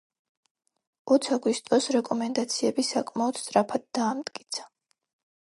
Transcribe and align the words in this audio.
ოც 1.15 1.27
აგვისტოს, 1.35 1.89
რეკომენდაციები 1.97 2.87
საკმაოდ 2.89 3.41
სწრაფად 3.43 3.87
დაამტკიცა. 4.01 4.67